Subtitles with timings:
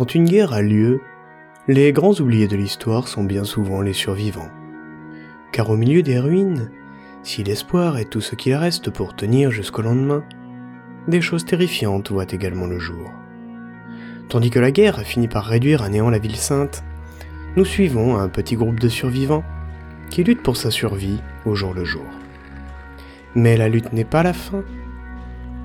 [0.00, 1.02] Quand une guerre a lieu,
[1.68, 4.48] les grands oubliés de l'histoire sont bien souvent les survivants.
[5.52, 6.70] Car au milieu des ruines,
[7.22, 10.24] si l'espoir est tout ce qu'il reste pour tenir jusqu'au lendemain,
[11.06, 13.12] des choses terrifiantes voient également le jour.
[14.30, 16.82] Tandis que la guerre a fini par réduire à néant la ville sainte,
[17.56, 19.44] nous suivons un petit groupe de survivants
[20.08, 22.06] qui luttent pour sa survie au jour le jour.
[23.34, 24.64] Mais la lutte n'est pas la fin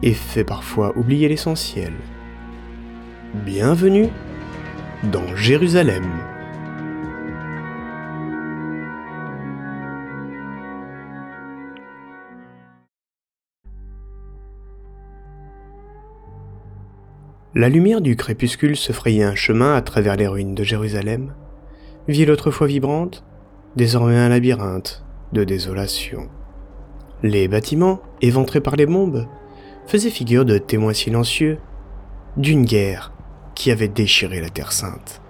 [0.03, 1.93] et fait parfois oublier l'essentiel.
[3.43, 4.07] Bienvenue
[5.11, 6.05] dans Jérusalem.
[17.53, 21.33] La lumière du crépuscule se frayait un chemin à travers les ruines de Jérusalem,
[22.07, 23.25] ville autrefois vibrante,
[23.75, 26.29] désormais un labyrinthe de désolation.
[27.21, 29.27] Les bâtiments, éventrés par les bombes,
[29.87, 31.57] faisaient figure de témoins silencieux
[32.37, 33.11] d'une guerre
[33.55, 35.21] qui avait déchiré la Terre sainte.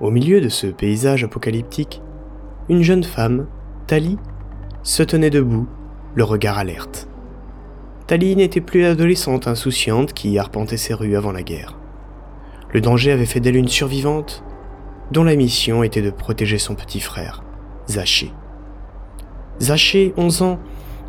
[0.00, 2.02] Au milieu de ce paysage apocalyptique,
[2.68, 3.46] une jeune femme,
[3.86, 4.18] Tali,
[4.82, 5.68] se tenait debout,
[6.14, 7.08] le regard alerte.
[8.06, 11.78] Tali n'était plus l'adolescente insouciante qui arpentait ses rues avant la guerre.
[12.72, 14.44] Le danger avait fait d'elle une survivante
[15.10, 17.44] dont la mission était de protéger son petit frère,
[17.88, 18.32] Zaché.
[19.60, 20.58] Zaché, 11 ans,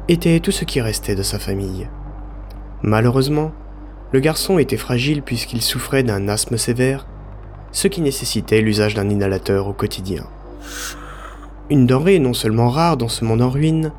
[0.08, 1.90] était tout ce qui restait de sa famille.
[2.84, 3.52] Malheureusement,
[4.16, 7.06] le garçon était fragile puisqu'il souffrait d'un asthme sévère,
[7.74, 10.24] ce qui nécessitait l'usage d'un inhalateur au quotidien.
[11.70, 13.92] Une denrée non seulement rare dans ce monde en ruine,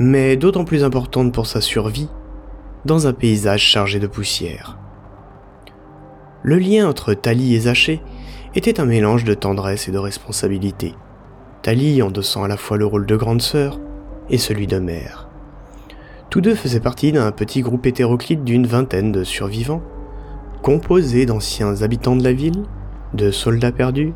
[0.00, 2.08] mais d'autant plus importante pour sa survie
[2.84, 4.76] dans un paysage chargé de poussière.
[6.42, 8.02] Le lien entre Tali et Zaché
[8.56, 10.96] était un mélange de tendresse et de responsabilité,
[11.62, 13.78] Tali endossant à la fois le rôle de grande sœur
[14.30, 15.27] et celui de mère.
[16.30, 19.82] Tous deux faisaient partie d'un petit groupe hétéroclite d'une vingtaine de survivants,
[20.60, 22.64] composé d'anciens habitants de la ville,
[23.14, 24.12] de soldats perdus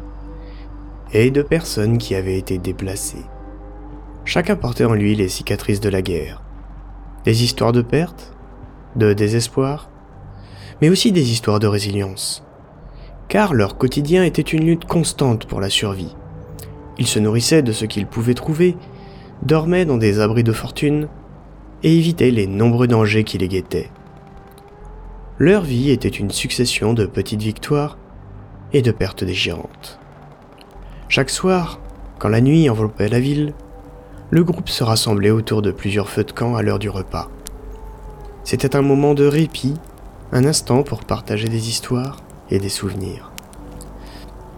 [1.15, 3.25] et de personnes qui avaient été déplacées.
[4.27, 6.43] Chacun portait en lui les cicatrices de la guerre.
[7.25, 8.35] Des histoires de perte,
[8.95, 9.89] de désespoir,
[10.83, 12.45] mais aussi des histoires de résilience.
[13.29, 16.15] Car leur quotidien était une lutte constante pour la survie.
[16.99, 18.77] Ils se nourrissaient de ce qu'ils pouvaient trouver,
[19.43, 21.09] dormaient dans des abris de fortune
[21.83, 23.91] et évitaient les nombreux dangers qui les guettaient.
[25.39, 27.99] Leur vie était une succession de petites victoires
[28.73, 29.99] et de pertes déchirantes.
[31.09, 31.81] Chaque soir,
[32.19, 33.55] quand la nuit enveloppait la ville,
[34.31, 37.29] le groupe se rassemblait autour de plusieurs feux de camp à l'heure du repas.
[38.45, 39.75] C'était un moment de répit,
[40.33, 42.19] un instant pour partager des histoires
[42.51, 43.31] et des souvenirs.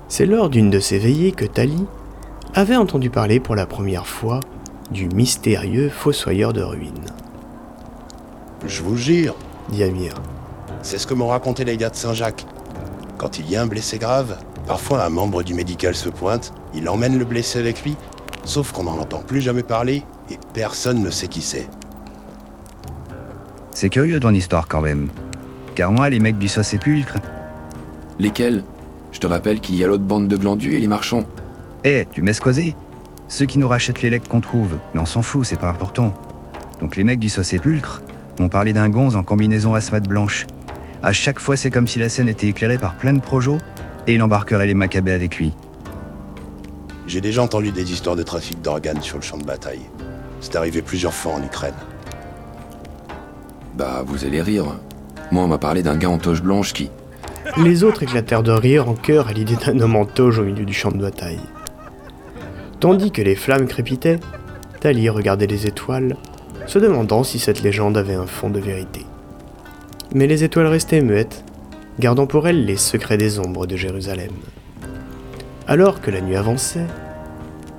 [0.09, 1.87] C'est lors d'une de ces veillées que Tali
[2.55, 4.41] avait entendu parler pour la première fois
[4.91, 7.07] du mystérieux fossoyeur de ruines.
[8.67, 9.37] Je vous jure,
[9.71, 10.15] dit Amir.
[10.83, 12.47] C'est ce que m'ont raconté les gars de Saint-Jacques.
[13.19, 16.89] Quand il y a un blessé grave, parfois un membre du médical se pointe, il
[16.89, 17.97] emmène le blessé avec lui
[18.45, 21.67] Sauf qu'on n'en entend plus jamais parler et personne ne sait qui c'est.
[23.71, 25.09] C'est curieux ton histoire quand même.
[25.75, 27.17] Car moi, les mecs du saut sépulcre.
[28.19, 28.63] Lesquels?
[29.13, 31.25] Je te rappelle qu'il y a l'autre bande de glandus et les marchands.
[31.85, 32.75] Eh, tu m'escoisais
[33.35, 34.79] Ceux qui nous rachètent les legs qu'on trouve.
[34.95, 36.15] Mais on s'en fout, c'est pas important.
[36.81, 38.01] Donc les mecs du saut sépulcre
[38.39, 40.47] m'ont parlé d'un gonze en combinaison asthmate blanche.
[41.03, 43.59] À chaque fois, c'est comme si la scène était éclairée par plein de projos
[44.07, 45.53] et il embarquerait les macabées avec lui.
[47.09, 49.83] J'ai déjà entendu des histoires de trafic d'organes sur le champ de bataille.
[50.41, 51.75] C'est arrivé plusieurs fois en Ukraine.
[53.77, 54.79] Bah, vous allez rire.
[55.33, 56.89] Moi, on m'a parlé d'un gars en toche blanche qui.
[57.57, 60.65] Les autres éclatèrent de rire en chœur à l'idée d'un homme en toge au milieu
[60.65, 61.41] du champ de bataille.
[62.85, 64.21] Tandis que les flammes crépitaient,
[64.81, 66.19] Tali regardait les étoiles,
[66.67, 69.07] se demandant si cette légende avait un fond de vérité.
[70.15, 71.47] Mais les étoiles restaient muettes,
[71.99, 74.33] gardant pour elles les secrets des ombres de Jérusalem.
[75.67, 76.85] Alors que la nuit avançait,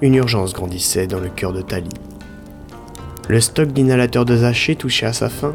[0.02, 1.92] une urgence grandissait dans le cœur de Tali.
[3.30, 5.54] Le stock d'inhalateurs de Zaché touchait à sa fin,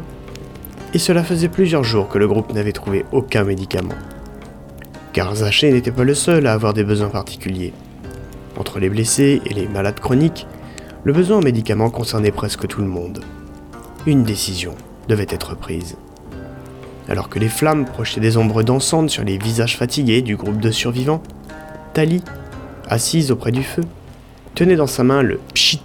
[0.93, 3.99] et cela faisait plusieurs jours que le groupe n'avait trouvé aucun médicament.
[5.11, 7.73] Car Zaché n'était pas le seul à avoir des besoins particuliers.
[8.57, 10.47] Entre les blessés et les malades chroniques,
[11.03, 13.23] le besoin en médicaments concernait presque tout le monde.
[14.05, 14.75] Une décision
[15.07, 15.97] devait être prise.
[17.07, 20.71] Alors que les flammes projetaient des ombres dansantes sur les visages fatigués du groupe de
[20.71, 21.23] survivants,
[21.93, 22.23] Tali,
[22.87, 23.83] assise auprès du feu,
[24.55, 25.81] tenait dans sa main le pchit,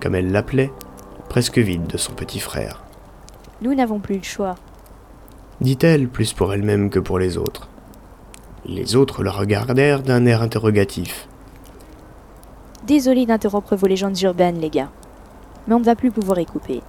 [0.00, 0.72] comme elle l'appelait,
[1.28, 2.82] presque vide de son petit frère.
[3.62, 4.56] Nous n'avons plus le choix,
[5.60, 7.68] dit-elle plus pour elle-même que pour les autres.
[8.64, 11.28] Les autres la regardèrent d'un air interrogatif.
[12.90, 14.90] Désolé d'interrompre vos légendes urbaines, les gars.
[15.68, 16.82] Mais on ne va plus pouvoir y couper.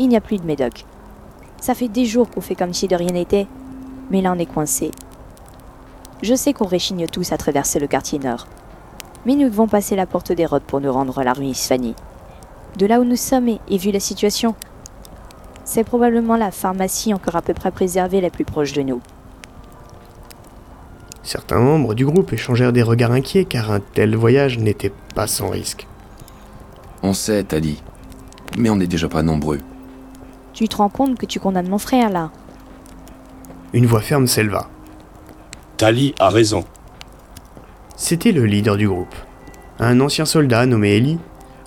[0.00, 0.84] Il n'y a plus de médoc.
[1.60, 3.46] Ça fait des jours qu'on fait comme si de rien n'était,
[4.10, 4.90] mais là on est coincé.
[6.22, 8.48] Je sais qu'on réchigne tous à traverser le quartier nord.
[9.26, 11.94] Mais nous devons passer la porte des Rhodes pour nous rendre à la rue Isfani.
[12.76, 14.56] De là où nous sommes et, et vu la situation,
[15.62, 19.00] c'est probablement la pharmacie encore à peu près préservée la plus proche de nous.
[21.28, 25.50] Certains membres du groupe échangèrent des regards inquiets car un tel voyage n'était pas sans
[25.50, 25.86] risque.
[27.02, 27.82] On sait, Tali.
[28.56, 29.58] Mais on n'est déjà pas nombreux.
[30.54, 32.30] Tu te rends compte que tu condamnes mon frère là
[33.74, 34.70] Une voix ferme s'éleva.
[35.76, 36.64] Tali a raison.
[37.94, 39.14] C'était le leader du groupe,
[39.80, 41.18] un ancien soldat nommé Eli,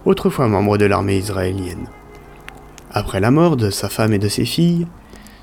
[0.05, 1.85] autrefois membre de l'armée israélienne.
[2.89, 4.87] Après la mort de sa femme et de ses filles,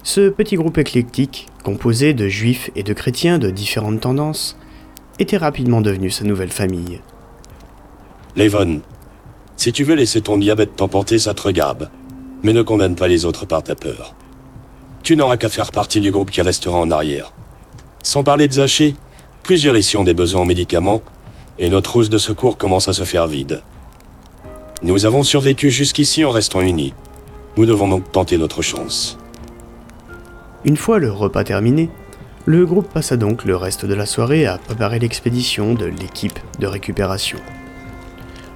[0.03, 4.57] ce petit groupe éclectique, composé de juifs et de chrétiens de différentes tendances,
[5.19, 7.01] était rapidement devenu sa nouvelle famille.
[8.37, 8.81] Levon,
[9.57, 11.91] si tu veux laisser ton diabète t'emporter, ça te regarde.
[12.45, 14.15] Mais ne condamne pas les autres par ta peur.
[15.03, 17.33] Tu n'auras qu'à faire partie du groupe qui restera en arrière.
[18.05, 18.95] Sans parler de Zaché,
[19.43, 21.03] plusieurs ici ont des besoins en médicaments,
[21.59, 23.63] et notre housse de secours commence à se faire vide.
[24.85, 26.95] Nous avons survécu jusqu'ici en restant unis.
[27.57, 29.19] Nous devons donc tenter notre chance.
[30.65, 31.89] Une fois le repas terminé,
[32.45, 36.67] le groupe passa donc le reste de la soirée à préparer l'expédition de l'équipe de
[36.67, 37.39] récupération.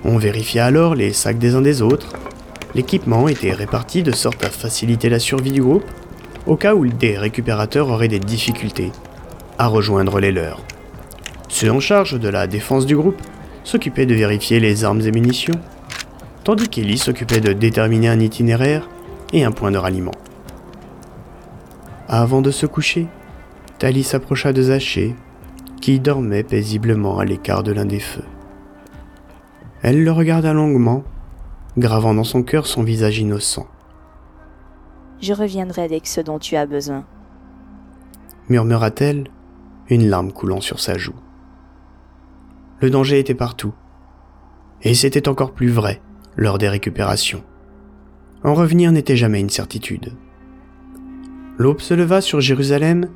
[0.05, 2.13] On vérifia alors les sacs des uns des autres.
[2.75, 5.85] L'équipement était réparti de sorte à faciliter la survie du groupe,
[6.47, 8.91] au cas où des récupérateurs auraient des difficultés
[9.59, 10.61] à rejoindre les leurs.
[11.49, 13.21] Ceux en charge de la défense du groupe
[13.63, 15.61] s'occupaient de vérifier les armes et munitions,
[16.43, 18.89] tandis qu'Ellie s'occupait de déterminer un itinéraire
[19.33, 20.15] et un point de ralliement.
[22.09, 23.07] Avant de se coucher,
[23.79, 25.15] Tali s'approcha de Zaché,
[25.81, 28.25] qui dormait paisiblement à l'écart de l'un des feux.
[29.83, 31.03] Elle le regarda longuement,
[31.77, 33.67] gravant dans son cœur son visage innocent,
[35.21, 37.05] Je reviendrai avec ce dont tu as besoin.
[38.49, 39.29] murmura-t-elle,
[39.89, 41.15] une larme coulant sur sa joue.
[42.81, 43.73] Le danger était partout,
[44.83, 46.01] et c'était encore plus vrai
[46.37, 47.45] lors des récupérations.
[48.45, 50.13] En revenir n'était jamais une certitude.
[51.59, 53.09] L'aube se leva sur Jérusalem,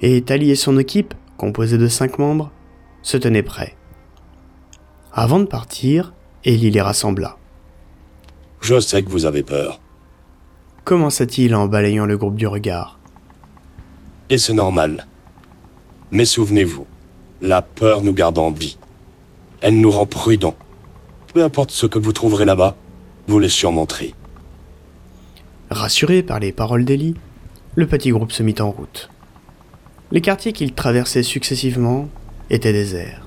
[0.00, 2.50] et Tali et son équipe, composée de cinq membres,
[3.02, 3.76] se tenaient prêts.
[5.12, 6.12] Avant de partir,
[6.44, 7.38] Élie les rassembla.
[8.60, 9.80] Je sais que vous avez peur.
[10.84, 12.98] Commença-t-il en balayant le groupe du regard.
[14.28, 15.06] Et c'est normal.
[16.10, 16.86] Mais souvenez-vous,
[17.40, 18.76] la peur nous garde en vie.
[19.60, 20.56] Elle nous rend prudents.
[21.32, 22.76] Peu importe ce que vous trouverez là-bas,
[23.26, 24.14] vous les surmonterez.
[25.70, 27.14] Rassuré par les paroles d'Élie,
[27.76, 29.10] le petit groupe se mit en route.
[30.12, 32.08] Les quartiers qu'ils traversaient successivement
[32.50, 33.26] étaient déserts.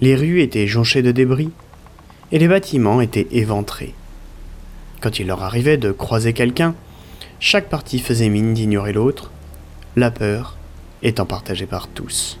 [0.00, 1.50] Les rues étaient jonchées de débris
[2.32, 3.94] et les bâtiments étaient éventrés.
[5.02, 6.74] Quand il leur arrivait de croiser quelqu'un,
[7.38, 9.30] chaque partie faisait mine d'ignorer l'autre,
[9.96, 10.56] la peur
[11.02, 12.38] étant partagée par tous.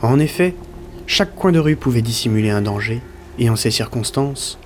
[0.00, 0.54] En effet,
[1.06, 3.00] chaque coin de rue pouvait dissimuler un danger,
[3.38, 4.58] et en ces circonstances,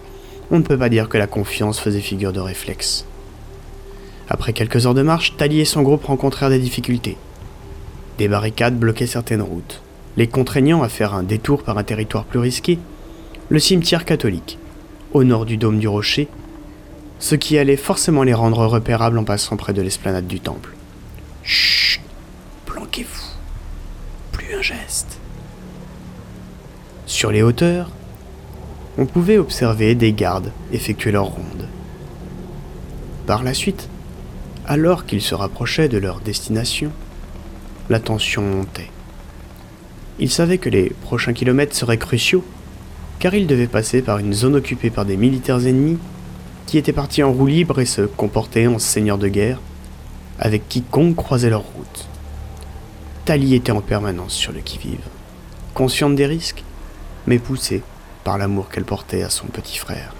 [0.50, 3.06] on ne peut pas dire que la confiance faisait figure de réflexe.
[4.28, 7.16] Après quelques heures de marche, Tali et son groupe rencontrèrent des difficultés.
[8.18, 9.82] Des barricades bloquaient certaines routes,
[10.16, 12.78] les contraignant à faire un détour par un territoire plus risqué,
[13.48, 14.58] le cimetière catholique,
[15.12, 16.28] au nord du dôme du rocher,
[17.18, 20.74] ce qui allait forcément les rendre repérables en passant près de l'esplanade du temple.
[21.42, 22.00] Chut
[22.66, 23.36] Planquez-vous
[24.32, 25.18] Plus un geste.
[27.06, 27.90] Sur les hauteurs,
[28.98, 31.68] on pouvait observer des gardes effectuer leur ronde.
[33.26, 33.88] Par la suite,
[34.66, 36.90] alors qu'ils se rapprochaient de leur destination,
[37.90, 38.90] la tension montait.
[40.18, 42.44] Ils savaient que les prochains kilomètres seraient cruciaux,
[43.18, 45.98] car ils devaient passer par une zone occupée par des militaires ennemis
[46.66, 49.60] qui étaient partis en roue libre et se comportaient en seigneurs de guerre
[50.38, 52.08] avec quiconque croisait leur route.
[53.24, 55.06] Tali était en permanence sur le qui-vive,
[55.74, 56.64] consciente des risques,
[57.26, 57.82] mais poussée
[58.24, 60.14] par l'amour qu'elle portait à son petit frère.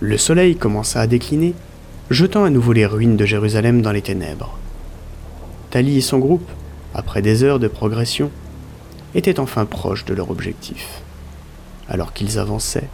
[0.00, 1.54] Le soleil commença à décliner,
[2.10, 4.58] jetant à nouveau les ruines de Jérusalem dans les ténèbres.
[5.70, 6.48] Tali et son groupe,
[6.94, 8.30] après des heures de progression,
[9.14, 11.02] étaient enfin proches de leur objectif.
[11.88, 12.88] Alors qu'ils avançaient,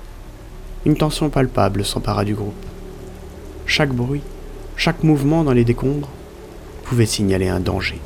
[0.84, 2.54] une tension palpable s'empara du groupe.
[3.66, 4.22] Chaque bruit,
[4.76, 6.08] chaque mouvement dans les décombres
[6.84, 8.00] pouvait signaler un danger.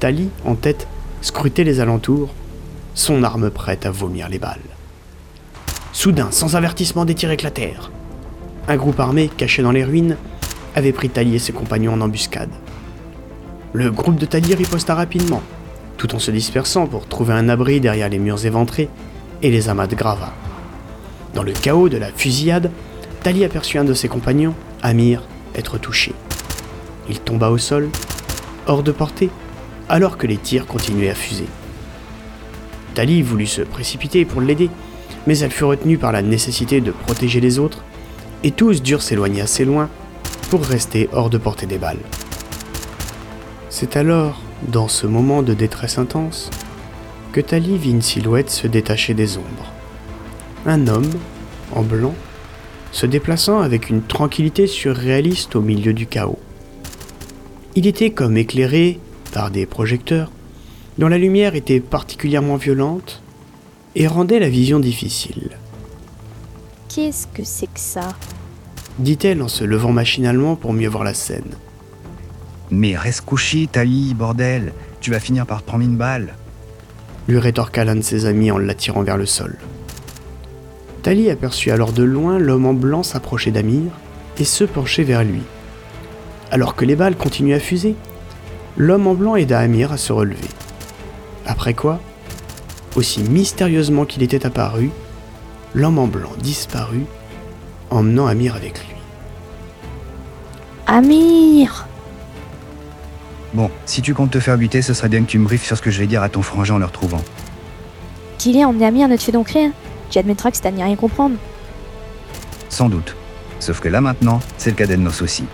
[0.00, 0.86] Tali, en tête,
[1.20, 2.32] scrutait les alentours,
[2.94, 4.58] son arme prête à vomir les balles.
[5.92, 7.90] Soudain, sans avertissement, des tirs éclatèrent.
[8.70, 10.18] Un groupe armé, caché dans les ruines,
[10.74, 12.50] avait pris Tali et ses compagnons en embuscade.
[13.72, 15.42] Le groupe de Tali riposta rapidement,
[15.96, 18.90] tout en se dispersant pour trouver un abri derrière les murs éventrés
[19.42, 20.34] et les amas de gravats.
[21.32, 22.70] Dans le chaos de la fusillade,
[23.22, 25.22] Tali aperçut un de ses compagnons, Amir,
[25.54, 26.12] être touché.
[27.08, 27.88] Il tomba au sol,
[28.66, 29.30] hors de portée,
[29.88, 31.46] alors que les tirs continuaient à fuser.
[32.94, 34.68] Tali voulut se précipiter pour l'aider,
[35.26, 37.82] mais elle fut retenue par la nécessité de protéger les autres,
[38.44, 39.88] et tous durent s'éloigner assez loin
[40.50, 41.98] pour rester hors de portée des balles.
[43.70, 46.50] C'est alors, dans ce moment de détresse intense,
[47.32, 49.72] que Tali vit une silhouette se détacher des ombres.
[50.66, 51.10] Un homme,
[51.72, 52.14] en blanc,
[52.92, 56.38] se déplaçant avec une tranquillité surréaliste au milieu du chaos.
[57.74, 58.98] Il était comme éclairé
[59.32, 60.30] par des projecteurs
[60.96, 63.22] dont la lumière était particulièrement violente
[63.94, 65.50] et rendait la vision difficile.
[66.98, 68.08] Qu'est-ce que c'est que ça
[68.98, 71.54] dit-elle en se levant machinalement pour mieux voir la scène.
[72.72, 74.72] Mais reste couché, Tali, bordel.
[75.00, 76.34] Tu vas finir par te prendre une balle.
[77.28, 79.58] lui rétorqua l'un de ses amis en l'attirant vers le sol.
[81.04, 83.92] Tali aperçut alors de loin l'homme en blanc s'approcher d'Amir
[84.36, 85.42] et se pencher vers lui.
[86.50, 87.94] Alors que les balles continuaient à fuser,
[88.76, 90.50] l'homme en blanc aida Amir à se relever.
[91.46, 92.00] Après quoi,
[92.96, 94.90] aussi mystérieusement qu'il était apparu,
[95.74, 97.06] l'homme en blanc disparut,
[97.90, 98.94] emmenant Amir avec lui.
[100.86, 101.86] Amir
[103.54, 105.76] Bon, si tu comptes te faire buter, ce serait bien que tu me briefes sur
[105.76, 107.22] ce que je vais dire à ton frangin en le retrouvant.
[108.36, 109.72] Qu'il est emmené Amir ne te fait donc rien
[110.10, 111.36] Tu admettras que c'est à n'y rien comprendre.
[112.68, 113.16] Sans doute.
[113.60, 115.46] Sauf que là maintenant, c'est le cadet de nos soucis.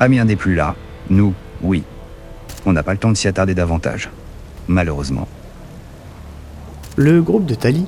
[0.00, 0.74] Amir n'est plus là.
[1.10, 1.84] Nous, oui.
[2.64, 4.10] On n'a pas le temps de s'y attarder davantage.
[4.66, 5.28] Malheureusement.
[6.96, 7.86] Le groupe de Tali,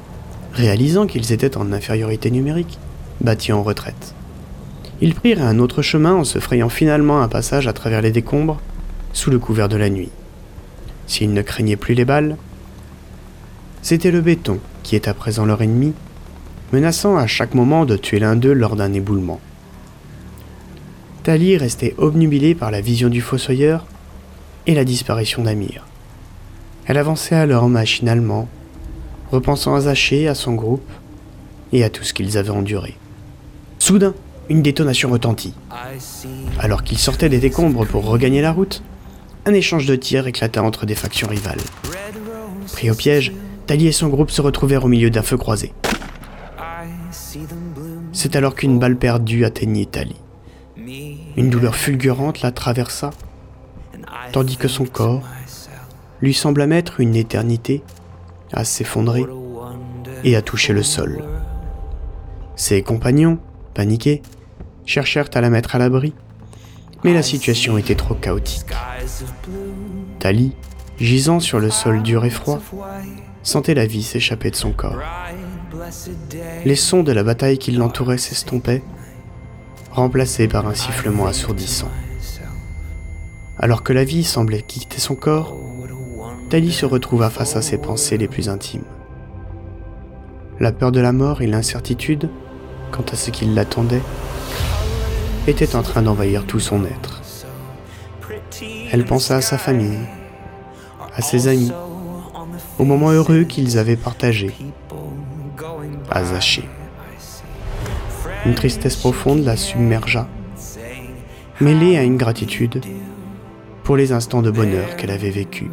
[0.58, 2.78] réalisant qu'ils étaient en infériorité numérique,
[3.20, 4.14] battit en retraite.
[5.00, 8.60] Ils prirent un autre chemin en se frayant finalement un passage à travers les décombres,
[9.12, 10.10] sous le couvert de la nuit.
[11.06, 12.36] S'ils ne craignaient plus les balles,
[13.82, 15.94] c'était le béton qui est à présent leur ennemi,
[16.72, 19.40] menaçant à chaque moment de tuer l'un d'eux lors d'un éboulement.
[21.22, 23.86] Tali restait obnubilée par la vision du fossoyeur
[24.66, 25.86] et la disparition d'Amir.
[26.86, 28.48] Elle avançait alors machinalement,
[29.30, 30.88] repensant à Zaché, à son groupe
[31.72, 32.96] et à tout ce qu'ils avaient enduré.
[33.78, 34.14] Soudain,
[34.48, 35.54] une détonation retentit.
[36.58, 38.82] Alors qu'ils sortaient des décombres pour regagner la route,
[39.46, 41.60] un échange de tirs éclata entre des factions rivales.
[42.72, 43.32] Pris au piège,
[43.66, 45.72] Tali et son groupe se retrouvèrent au milieu d'un feu croisé.
[48.12, 50.16] C'est alors qu'une balle perdue atteignit Tali.
[51.36, 53.10] Une douleur fulgurante la traversa,
[54.32, 55.22] tandis que son corps
[56.20, 57.82] lui sembla mettre une éternité
[58.52, 59.24] à s'effondrer
[60.24, 61.22] et à toucher le sol.
[62.56, 63.38] Ses compagnons,
[63.74, 64.22] paniqués,
[64.84, 66.14] cherchèrent à la mettre à l'abri,
[67.04, 68.66] mais la situation était trop chaotique.
[70.18, 70.54] Tali,
[70.98, 72.60] gisant sur le sol dur et froid,
[73.42, 74.98] sentait la vie s'échapper de son corps.
[76.64, 78.82] Les sons de la bataille qui l'entourait s'estompaient,
[79.90, 81.90] remplacés par un sifflement assourdissant.
[83.58, 85.56] Alors que la vie semblait quitter son corps,
[86.48, 88.84] Tali se retrouva face à ses pensées les plus intimes.
[90.60, 92.30] La peur de la mort et l'incertitude
[92.90, 94.02] quant à ce qui l'attendait
[95.46, 97.20] étaient en train d'envahir tout son être.
[98.90, 99.98] Elle pensa à sa famille,
[101.14, 101.72] à ses amis,
[102.78, 104.54] aux moments heureux qu'ils avaient partagés,
[106.10, 106.64] à Zaché.
[108.46, 110.26] Une tristesse profonde la submergea,
[111.60, 112.80] mêlée à une gratitude
[113.88, 115.70] pour les instants de bonheur qu'elle avait vécus.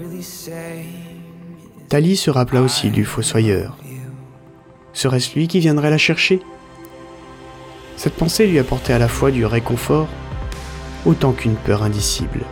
[1.89, 3.75] Tali se rappela aussi du fossoyeur.
[4.93, 6.39] Serait-ce lui qui viendrait la chercher?
[7.97, 10.07] Cette pensée lui apportait à la fois du réconfort
[11.05, 12.45] autant qu'une peur indicible.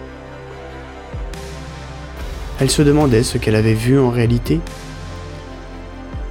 [2.59, 4.59] Elle se demandait ce qu'elle avait vu en réalité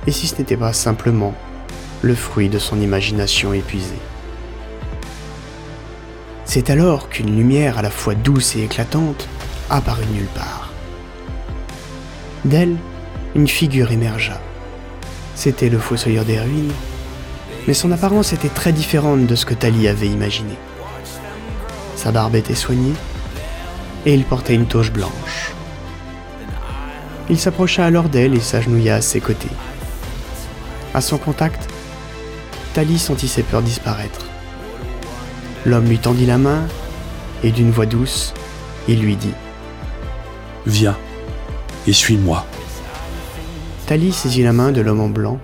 [0.06, 1.32] et si ce n'était pas simplement
[2.02, 4.11] le fruit de son imagination épuisée.
[6.54, 9.26] C'est alors qu'une lumière à la fois douce et éclatante
[9.70, 10.70] apparut nulle part.
[12.44, 12.76] D'elle,
[13.34, 14.38] une figure émergea.
[15.34, 16.74] C'était le fossoyeur des ruines,
[17.66, 20.52] mais son apparence était très différente de ce que Tali avait imaginé.
[21.96, 22.92] Sa barbe était soignée
[24.04, 25.54] et il portait une toche blanche.
[27.30, 29.48] Il s'approcha alors d'elle et s'agenouilla à ses côtés.
[30.92, 31.66] À son contact,
[32.74, 34.26] Tali sentit ses peurs disparaître.
[35.64, 36.66] L'homme lui tendit la main
[37.44, 38.34] et d'une voix douce,
[38.88, 39.34] il lui dit
[40.66, 40.96] Viens
[41.86, 42.44] et suis-moi.
[43.86, 45.38] Tali saisit la main de l'homme en blanc,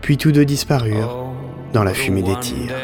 [0.00, 1.32] puis tous deux disparurent
[1.72, 2.74] dans la fumée des tirs.